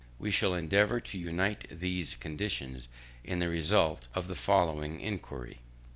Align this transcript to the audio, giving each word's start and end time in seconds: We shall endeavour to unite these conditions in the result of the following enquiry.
We 0.17 0.31
shall 0.31 0.55
endeavour 0.55 0.99
to 0.99 1.19
unite 1.19 1.67
these 1.69 2.15
conditions 2.15 2.87
in 3.23 3.37
the 3.37 3.49
result 3.49 4.07
of 4.15 4.27
the 4.27 4.33
following 4.33 4.99
enquiry. 4.99 5.59